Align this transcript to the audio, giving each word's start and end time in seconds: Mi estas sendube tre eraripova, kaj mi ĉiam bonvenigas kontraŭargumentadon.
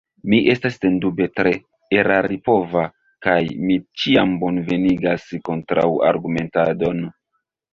Mi 0.31 0.37
estas 0.51 0.77
sendube 0.85 1.25
tre 1.39 1.51
eraripova, 1.97 2.85
kaj 3.27 3.37
mi 3.67 3.77
ĉiam 4.05 4.35
bonvenigas 4.45 5.29
kontraŭargumentadon. 5.51 7.07